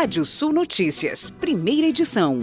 Rádio 0.00 0.24
Sul 0.24 0.52
Notícias, 0.52 1.28
primeira 1.40 1.88
edição. 1.88 2.38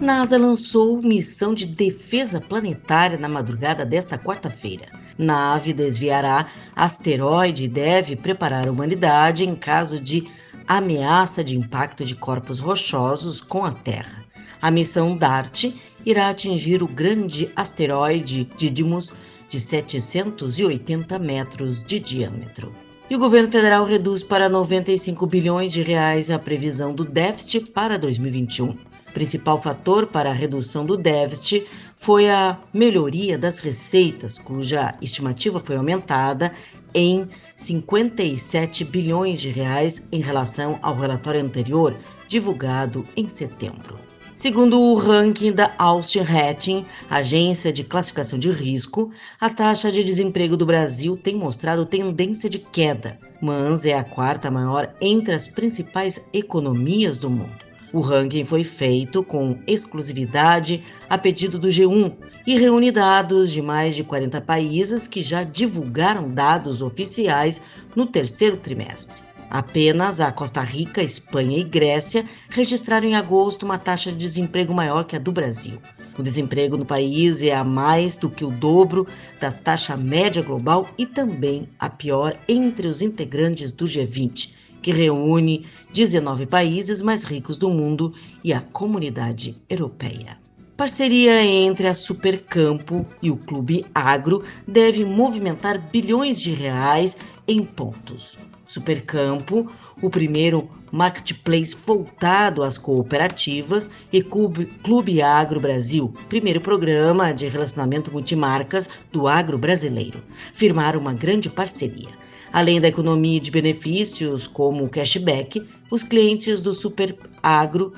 NASA 0.00 0.38
lançou 0.38 1.02
missão 1.02 1.52
de 1.52 1.66
defesa 1.66 2.40
planetária 2.40 3.18
na 3.18 3.28
madrugada 3.28 3.84
desta 3.84 4.16
quarta-feira. 4.16 4.88
Nave 5.18 5.74
desviará 5.74 6.48
asteroide 6.74 7.66
e 7.66 7.68
deve 7.68 8.16
preparar 8.16 8.66
a 8.66 8.70
humanidade 8.70 9.44
em 9.44 9.54
caso 9.54 10.00
de 10.00 10.26
ameaça 10.66 11.44
de 11.44 11.58
impacto 11.58 12.06
de 12.06 12.16
corpos 12.16 12.58
rochosos 12.58 13.42
com 13.42 13.62
a 13.62 13.72
Terra. 13.72 14.24
A 14.62 14.70
missão 14.70 15.14
DART 15.14 15.74
irá 16.06 16.30
atingir 16.30 16.82
o 16.82 16.88
grande 16.88 17.50
asteroide 17.54 18.48
Didymos 18.56 19.12
de 19.50 19.60
780 19.60 21.18
metros 21.18 21.84
de 21.84 22.00
diâmetro. 22.00 22.72
E 23.12 23.14
o 23.14 23.18
governo 23.18 23.52
federal 23.52 23.84
reduz 23.84 24.22
para 24.22 24.48
95 24.48 25.26
bilhões 25.26 25.70
de 25.70 25.82
reais 25.82 26.30
a 26.30 26.38
previsão 26.38 26.94
do 26.94 27.04
déficit 27.04 27.70
para 27.70 27.98
2021. 27.98 28.74
Principal 29.12 29.60
fator 29.60 30.06
para 30.06 30.30
a 30.30 30.32
redução 30.32 30.86
do 30.86 30.96
déficit 30.96 31.66
foi 31.94 32.30
a 32.30 32.58
melhoria 32.72 33.36
das 33.36 33.60
receitas, 33.60 34.38
cuja 34.38 34.92
estimativa 35.02 35.60
foi 35.60 35.76
aumentada 35.76 36.54
em 36.94 37.28
57 37.54 38.82
bilhões 38.82 39.42
de 39.42 39.50
reais 39.50 40.02
em 40.10 40.22
relação 40.22 40.78
ao 40.80 40.96
relatório 40.96 41.42
anterior, 41.42 41.94
divulgado 42.30 43.06
em 43.14 43.28
setembro. 43.28 44.11
Segundo 44.34 44.80
o 44.80 44.94
ranking 44.94 45.52
da 45.52 45.74
Austin 45.78 46.20
Hatching, 46.20 46.86
agência 47.10 47.70
de 47.70 47.84
classificação 47.84 48.38
de 48.38 48.50
risco, 48.50 49.10
a 49.38 49.50
taxa 49.50 49.92
de 49.92 50.02
desemprego 50.02 50.56
do 50.56 50.64
Brasil 50.64 51.18
tem 51.18 51.36
mostrado 51.36 51.84
tendência 51.84 52.48
de 52.48 52.58
queda, 52.58 53.18
mas 53.42 53.84
é 53.84 53.92
a 53.92 54.02
quarta 54.02 54.50
maior 54.50 54.94
entre 55.02 55.34
as 55.34 55.46
principais 55.46 56.26
economias 56.32 57.18
do 57.18 57.28
mundo. 57.28 57.62
O 57.92 58.00
ranking 58.00 58.46
foi 58.46 58.64
feito 58.64 59.22
com 59.22 59.58
exclusividade 59.66 60.82
a 61.10 61.18
pedido 61.18 61.58
do 61.58 61.68
G1 61.68 62.14
e 62.46 62.56
reúne 62.56 62.90
dados 62.90 63.52
de 63.52 63.60
mais 63.60 63.94
de 63.94 64.02
40 64.02 64.40
países 64.40 65.06
que 65.06 65.20
já 65.20 65.44
divulgaram 65.44 66.26
dados 66.26 66.80
oficiais 66.80 67.60
no 67.94 68.06
terceiro 68.06 68.56
trimestre. 68.56 69.22
Apenas 69.52 70.18
a 70.18 70.32
Costa 70.32 70.62
Rica, 70.62 71.02
Espanha 71.02 71.58
e 71.58 71.62
Grécia 71.62 72.24
registraram 72.48 73.06
em 73.06 73.14
agosto 73.14 73.64
uma 73.64 73.76
taxa 73.76 74.10
de 74.10 74.16
desemprego 74.16 74.72
maior 74.72 75.04
que 75.04 75.14
a 75.14 75.18
do 75.18 75.30
Brasil. 75.30 75.78
O 76.18 76.22
desemprego 76.22 76.78
no 76.78 76.86
país 76.86 77.42
é 77.42 77.54
a 77.54 77.62
mais 77.62 78.16
do 78.16 78.30
que 78.30 78.46
o 78.46 78.50
dobro 78.50 79.06
da 79.38 79.52
taxa 79.52 79.94
média 79.94 80.40
global 80.40 80.88
e 80.96 81.04
também 81.04 81.68
a 81.78 81.90
pior 81.90 82.34
entre 82.48 82.86
os 82.86 83.02
integrantes 83.02 83.74
do 83.74 83.84
G20, 83.84 84.54
que 84.80 84.90
reúne 84.90 85.66
19 85.92 86.46
países 86.46 87.02
mais 87.02 87.22
ricos 87.22 87.58
do 87.58 87.68
mundo 87.68 88.14
e 88.42 88.54
a 88.54 88.62
comunidade 88.62 89.54
europeia. 89.68 90.41
Parceria 90.76 91.44
entre 91.44 91.86
a 91.86 91.94
Supercampo 91.94 93.06
e 93.22 93.30
o 93.30 93.36
Clube 93.36 93.84
Agro 93.94 94.42
deve 94.66 95.04
movimentar 95.04 95.78
bilhões 95.78 96.40
de 96.40 96.54
reais 96.54 97.16
em 97.46 97.62
pontos. 97.62 98.38
Supercampo, 98.66 99.70
o 100.00 100.08
primeiro 100.08 100.68
marketplace 100.90 101.76
voltado 101.86 102.62
às 102.62 102.78
cooperativas, 102.78 103.90
e 104.10 104.22
Clube, 104.22 105.22
Agro 105.22 105.60
Brasil, 105.60 106.12
primeiro 106.28 106.60
programa 106.60 107.32
de 107.32 107.46
relacionamento 107.48 108.10
multimarcas 108.10 108.88
do 109.12 109.28
agro 109.28 109.58
brasileiro, 109.58 110.20
firmaram 110.54 110.98
uma 110.98 111.12
grande 111.12 111.50
parceria. 111.50 112.08
Além 112.50 112.80
da 112.80 112.88
economia 112.88 113.40
de 113.40 113.50
benefícios 113.50 114.46
como 114.46 114.84
o 114.84 114.88
cashback, 114.88 115.66
os 115.90 116.02
clientes 116.02 116.62
do 116.62 116.72
Super 116.72 117.14
Agro 117.42 117.92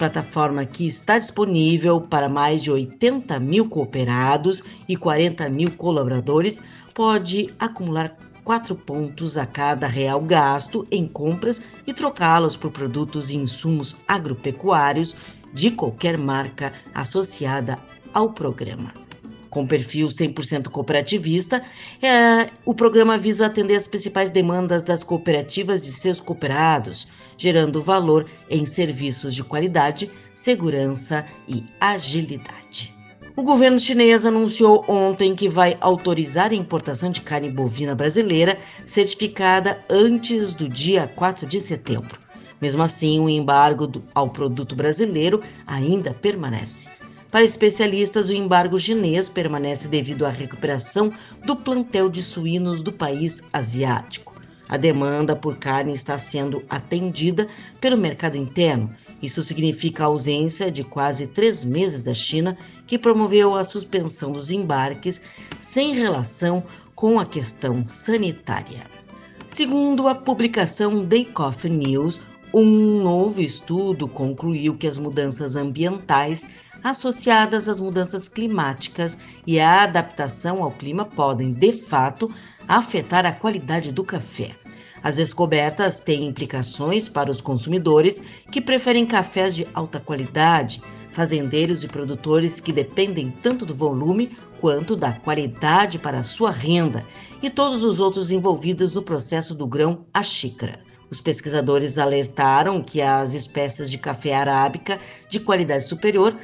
plataforma 0.00 0.64
que 0.64 0.86
está 0.86 1.18
disponível 1.18 2.00
para 2.00 2.26
mais 2.26 2.62
de 2.62 2.70
80 2.70 3.38
mil 3.38 3.68
cooperados 3.68 4.62
e 4.88 4.96
40 4.96 5.46
mil 5.50 5.70
colaboradores, 5.72 6.62
pode 6.94 7.52
acumular 7.58 8.16
quatro 8.42 8.74
pontos 8.74 9.36
a 9.36 9.44
cada 9.44 9.86
real 9.86 10.22
gasto 10.22 10.86
em 10.90 11.06
compras 11.06 11.60
e 11.86 11.92
trocá-los 11.92 12.56
por 12.56 12.70
produtos 12.70 13.28
e 13.28 13.36
insumos 13.36 13.94
agropecuários 14.08 15.14
de 15.52 15.70
qualquer 15.70 16.16
marca 16.16 16.72
associada 16.94 17.78
ao 18.14 18.30
programa. 18.30 18.94
Com 19.50 19.66
perfil 19.66 20.08
100% 20.08 20.68
cooperativista, 20.68 21.62
é, 22.00 22.48
o 22.64 22.72
programa 22.72 23.18
visa 23.18 23.44
atender 23.44 23.74
as 23.74 23.86
principais 23.86 24.30
demandas 24.30 24.82
das 24.82 25.04
cooperativas 25.04 25.82
de 25.82 25.88
seus 25.88 26.20
cooperados, 26.20 27.06
gerando 27.40 27.80
valor 27.80 28.26
em 28.50 28.66
serviços 28.66 29.34
de 29.34 29.42
qualidade, 29.42 30.10
segurança 30.34 31.24
e 31.48 31.64
agilidade. 31.80 32.94
O 33.34 33.42
governo 33.42 33.78
chinês 33.78 34.26
anunciou 34.26 34.84
ontem 34.86 35.34
que 35.34 35.48
vai 35.48 35.74
autorizar 35.80 36.50
a 36.50 36.54
importação 36.54 37.10
de 37.10 37.22
carne 37.22 37.50
bovina 37.50 37.94
brasileira 37.94 38.58
certificada 38.84 39.82
antes 39.88 40.52
do 40.52 40.68
dia 40.68 41.10
4 41.16 41.46
de 41.46 41.62
setembro. 41.62 42.18
Mesmo 42.60 42.82
assim, 42.82 43.18
o 43.18 43.28
embargo 43.30 43.90
ao 44.14 44.28
produto 44.28 44.76
brasileiro 44.76 45.40
ainda 45.66 46.12
permanece. 46.12 46.90
Para 47.30 47.42
especialistas, 47.42 48.28
o 48.28 48.34
embargo 48.34 48.78
chinês 48.78 49.30
permanece 49.30 49.88
devido 49.88 50.26
à 50.26 50.28
recuperação 50.28 51.10
do 51.46 51.56
plantel 51.56 52.10
de 52.10 52.22
suínos 52.22 52.82
do 52.82 52.92
país 52.92 53.42
asiático. 53.50 54.39
A 54.70 54.78
demanda 54.78 55.36
por 55.36 55.58
carne 55.58 55.92
está 55.92 56.16
sendo 56.16 56.62
atendida 56.70 57.46
pelo 57.78 57.98
mercado 57.98 58.38
interno 58.38 58.96
isso 59.22 59.42
significa 59.42 60.04
a 60.04 60.06
ausência 60.06 60.70
de 60.70 60.82
quase 60.82 61.26
três 61.26 61.64
meses 61.64 62.02
da 62.02 62.14
China, 62.14 62.56
que 62.86 62.98
promoveu 62.98 63.54
a 63.54 63.64
suspensão 63.64 64.32
dos 64.32 64.50
embarques 64.50 65.20
sem 65.60 65.94
relação 65.94 66.64
com 66.94 67.20
a 67.20 67.26
questão 67.26 67.86
sanitária. 67.86 68.80
Segundo 69.46 70.08
a 70.08 70.14
publicação 70.14 71.06
The 71.06 71.24
Coffee 71.24 71.70
News, 71.70 72.20
um 72.52 73.02
novo 73.02 73.40
estudo 73.40 74.08
concluiu 74.08 74.76
que 74.76 74.86
as 74.86 74.98
mudanças 74.98 75.54
ambientais 75.54 76.48
associadas 76.82 77.68
às 77.68 77.78
mudanças 77.78 78.28
climáticas 78.28 79.16
e 79.46 79.60
à 79.60 79.84
adaptação 79.84 80.62
ao 80.62 80.70
clima 80.70 81.04
podem, 81.04 81.52
de 81.52 81.72
fato, 81.72 82.32
afetar 82.66 83.24
a 83.24 83.32
qualidade 83.32 83.92
do 83.92 84.02
café. 84.02 84.52
As 85.02 85.16
descobertas 85.16 86.00
têm 86.00 86.26
implicações 86.26 87.08
para 87.08 87.30
os 87.30 87.40
consumidores 87.40 88.22
que 88.50 88.60
preferem 88.60 89.06
cafés 89.06 89.54
de 89.54 89.66
alta 89.72 90.00
qualidade, 90.00 90.82
fazendeiros 91.10 91.84
e 91.84 91.88
produtores 91.88 92.60
que 92.60 92.72
dependem 92.72 93.30
tanto 93.42 93.64
do 93.64 93.74
volume 93.74 94.36
quanto 94.60 94.96
da 94.96 95.12
qualidade 95.12 95.98
para 95.98 96.18
a 96.18 96.22
sua 96.22 96.50
renda, 96.50 97.04
e 97.42 97.48
todos 97.48 97.82
os 97.82 98.00
outros 98.00 98.30
envolvidos 98.30 98.92
no 98.92 99.02
processo 99.02 99.54
do 99.54 99.66
grão 99.66 100.04
à 100.12 100.22
xícara. 100.22 100.89
Os 101.10 101.20
pesquisadores 101.20 101.98
alertaram 101.98 102.82
que 102.82 103.02
as 103.02 103.34
espécies 103.34 103.90
de 103.90 103.98
café 103.98 104.34
arábica 104.34 105.00
de 105.28 105.40
qualidade 105.40 105.84
superior 105.84 106.34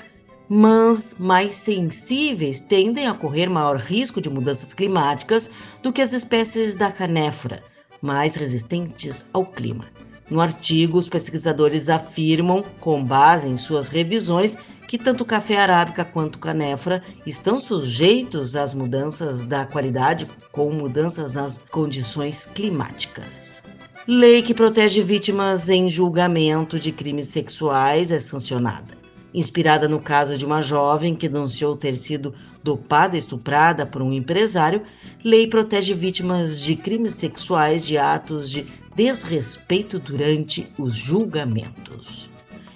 mas 0.49 1.17
mais 1.19 1.55
sensíveis 1.57 2.61
tendem 2.61 3.07
a 3.07 3.15
correr 3.15 3.49
maior 3.49 3.77
risco 3.77 4.21
de 4.21 4.31
mudanças 4.31 4.73
climáticas 4.73 5.51
do 5.83 5.93
que 5.93 6.03
as 6.03 6.13
espécies 6.13 6.77
da 6.77 6.93
canéfora, 6.93 7.63
mais 8.01 8.37
resistentes 8.37 9.27
ao 9.33 9.45
clima. 9.45 9.85
No 10.31 10.41
artigo, 10.41 10.99
os 10.99 11.09
pesquisadores 11.09 11.89
afirmam, 11.89 12.65
com 12.81 13.03
base 13.03 13.49
em 13.49 13.57
suas 13.57 13.89
revisões, 13.89 14.57
que 14.89 14.99
tanto 14.99 15.25
café 15.25 15.57
arábica 15.57 16.05
quanto 16.05 16.37
o 16.37 16.41
canéfora 16.41 17.03
estão 17.25 17.59
sujeitos 17.59 18.55
às 18.55 18.73
mudanças 18.73 19.45
da 19.45 19.65
qualidade 19.65 20.29
com 20.53 20.71
mudanças 20.71 21.33
nas 21.33 21.59
condições 21.71 22.47
climáticas. 22.47 23.63
Lei 24.09 24.41
que 24.43 24.55
protege 24.55 25.03
vítimas 25.03 25.69
em 25.69 25.89
julgamento 25.89 26.79
de 26.79 26.93
crimes 26.93 27.27
sexuais 27.27 28.11
é 28.11 28.19
sancionada 28.19 29.07
inspirada 29.37 29.87
no 29.87 30.01
caso 30.01 30.39
de 30.39 30.47
uma 30.47 30.63
jovem 30.63 31.15
que 31.15 31.29
denunciou 31.29 31.77
ter 31.77 31.95
sido 31.95 32.35
dopada 32.65 33.15
e 33.15 33.19
estuprada 33.19 33.85
por 33.85 34.01
um 34.01 34.11
empresário, 34.11 34.83
lei 35.23 35.47
protege 35.47 35.93
vítimas 35.93 36.59
de 36.59 36.75
crimes 36.75 37.15
sexuais 37.17 37.85
de 37.85 37.99
atos 37.99 38.51
de 38.51 38.67
desrespeito 38.95 39.99
durante 39.99 40.67
os 40.79 40.95
julgamentos. 40.95 42.31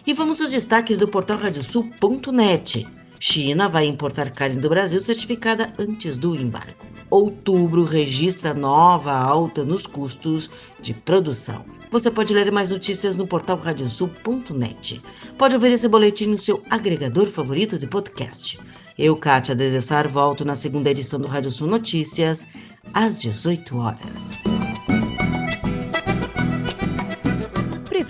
E 0.07 0.13
vamos 0.13 0.39
aos 0.39 0.51
destaques 0.51 0.99
do 0.99 1.09
portal 1.09 1.39
radiosul.net. 1.39 2.87
China 3.23 3.69
vai 3.69 3.85
importar 3.85 4.31
carne 4.31 4.59
do 4.59 4.71
Brasil 4.71 4.99
certificada 4.99 5.71
antes 5.79 6.17
do 6.17 6.35
embargo. 6.35 6.87
Outubro 7.11 7.85
registra 7.85 8.55
nova 8.55 9.13
alta 9.13 9.63
nos 9.63 9.87
custos 9.87 10.51
de 10.81 10.95
produção. 10.95 11.63
Você 11.91 12.11
pode 12.11 12.33
ler 12.33 12.51
mais 12.51 12.71
notícias 12.71 13.19
no 13.19 13.27
portal 13.27 13.59
radiosul.net. 13.59 15.03
Pode 15.37 15.55
ouvir 15.55 15.73
esse 15.73 15.87
boletim 15.87 16.29
no 16.29 16.39
seu 16.39 16.63
agregador 16.71 17.27
favorito 17.27 17.79
de 17.79 17.87
podcast. 17.87 18.59
Eu, 18.99 19.15
Kátia 19.15 19.55
Desessar, 19.55 20.09
volto 20.09 20.43
na 20.43 20.55
segunda 20.55 20.91
edição 20.91 21.21
do 21.21 21.29
Rádio 21.29 21.51
Sul 21.51 21.69
Notícias, 21.69 22.49
às 22.95 23.21
18 23.21 23.77
horas. 23.77 24.50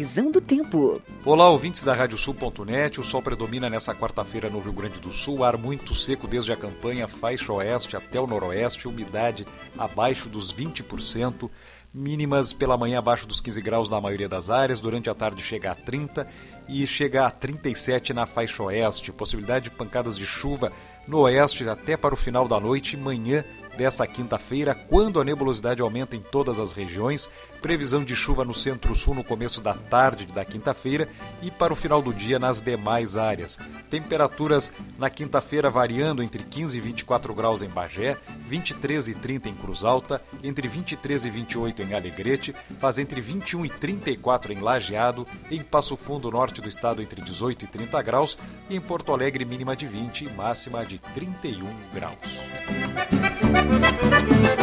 Previsão 0.00 0.31
do 0.31 0.41
tempo. 0.41 0.99
Olá, 1.26 1.50
ouvintes 1.50 1.85
da 1.85 1.93
Radiosul.net. 1.93 2.99
O 2.99 3.05
sol 3.05 3.20
predomina 3.20 3.69
nessa 3.69 3.94
quarta-feira 3.94 4.49
no 4.49 4.58
Rio 4.58 4.73
Grande 4.73 4.99
do 4.99 5.12
Sul. 5.12 5.44
Ar 5.44 5.58
muito 5.58 5.94
seco 5.94 6.26
desde 6.26 6.50
a 6.50 6.56
campanha, 6.56 7.06
faixa 7.06 7.52
oeste 7.52 7.99
até 7.99 8.19
o 8.19 8.26
noroeste, 8.26 8.88
umidade 8.88 9.47
abaixo 9.76 10.31
dos 10.31 10.55
20%. 10.55 11.50
Mínimas 11.93 12.55
pela 12.55 12.79
manhã 12.79 12.99
abaixo 12.99 13.26
dos 13.26 13.43
15 13.43 13.61
graus 13.61 13.91
na 13.91 14.00
maioria 14.00 14.29
das 14.29 14.49
áreas, 14.49 14.81
durante 14.81 15.11
a 15.11 15.14
tarde 15.14 15.43
chega 15.43 15.73
a 15.73 15.75
30 15.75 16.26
e 16.67 16.87
chega 16.87 17.26
a 17.26 17.31
37 17.31 18.14
na 18.14 18.25
faixa 18.25 18.62
oeste. 18.62 19.12
Possibilidade 19.12 19.64
de 19.64 19.76
pancadas 19.76 20.17
de 20.17 20.25
chuva 20.25 20.73
no 21.06 21.19
oeste 21.19 21.69
até 21.69 21.94
para 21.94 22.14
o 22.14 22.17
final 22.17 22.49
da 22.49 22.58
noite 22.58 22.94
e 22.94 22.96
manhã 22.96 23.44
dessa 23.76 24.06
quinta-feira, 24.06 24.75
quando 24.75 25.20
a 25.20 25.25
nebulosidade 25.25 25.82
aumenta 25.82 26.17
em 26.17 26.20
todas 26.20 26.58
as 26.58 26.72
regiões, 26.72 27.31
previsão 27.61 28.05
de 28.05 28.14
chuva 28.14 28.44
no 28.44 28.55
centro-sul 28.55 29.14
no 29.14 29.25
começo 29.25 29.61
da 29.61 29.75
tarde 29.75 30.26
da 30.26 30.44
quinta-feira 30.44 31.08
e 31.43 31.50
para 31.50 31.72
o 31.72 31.76
final 31.76 32.02
do 32.02 32.12
dia 32.12 32.38
nas 32.38 32.61
demais 32.61 33.17
áreas. 33.17 33.58
Temperaturas 33.88 34.72
na 34.99 35.11
quinta-feira 35.11 35.70
variando 35.70 36.22
entre 36.22 36.43
15 36.43 36.76
e 36.76 36.81
24 36.81 37.34
graus 37.34 37.62
em 37.62 37.69
Bagé, 37.69 38.17
23 38.49 39.08
e 39.08 39.14
30 39.14 39.49
em 39.49 39.55
Cruz 39.55 39.84
Alta, 39.84 40.22
entre 40.43 40.69
23 40.69 41.25
e 41.25 41.31
28 41.31 41.82
em 41.82 41.94
Alegrete, 41.94 42.55
faz 42.78 42.99
entre 42.99 43.20
21 43.20 43.67
e 43.67 43.69
34 43.69 44.52
em 44.52 44.61
Lajeado, 44.61 45.26
em 45.50 45.61
Passo 45.61 45.96
Fundo, 45.96 46.31
norte 46.31 46.61
do 46.61 46.69
estado, 46.69 47.02
entre 47.02 47.20
18 47.20 47.64
e 47.64 47.69
30 47.69 48.02
graus, 48.02 48.38
e 48.69 48.76
em 48.76 48.81
Porto 48.81 49.12
Alegre, 49.12 49.44
mínima 49.44 49.76
de 49.76 49.87
20 49.87 50.25
e 50.25 50.31
máxima 50.31 50.84
de 50.84 50.99
31 50.99 51.67
graus. 51.93 53.30
Thank 53.52 54.58
you. 54.58 54.60